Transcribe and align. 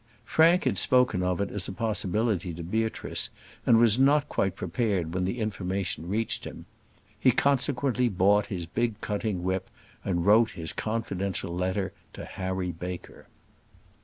Frank 0.25 0.63
had 0.63 0.79
spoken 0.79 1.21
of 1.21 1.39
it 1.39 1.51
as 1.51 1.67
a 1.67 1.71
possibility 1.71 2.55
to 2.55 2.63
Beatrice, 2.63 3.29
and 3.67 3.77
was 3.77 3.99
not 3.99 4.27
quite 4.27 4.53
unprepared 4.53 5.13
when 5.13 5.25
the 5.25 5.37
information 5.39 6.09
reached 6.09 6.43
him. 6.43 6.65
He 7.19 7.31
consequently 7.31 8.09
bought 8.09 8.47
his 8.47 8.65
big 8.65 8.99
cutting 9.01 9.43
whip, 9.43 9.69
and 10.03 10.25
wrote 10.25 10.53
his 10.57 10.73
confidential 10.73 11.53
letter 11.55 11.93
to 12.13 12.25
Harry 12.25 12.71
Baker. 12.71 13.27